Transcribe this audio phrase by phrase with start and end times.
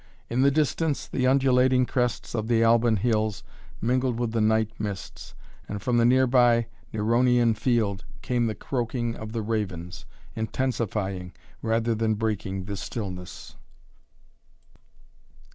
[0.31, 3.43] In the distance the undulating crests of the Alban Hills
[3.79, 5.35] mingled with the night mists,
[5.69, 12.15] and from the nearby Neronian Field came the croaking of the ravens, intensifying rather than
[12.15, 13.57] breaking the stillness.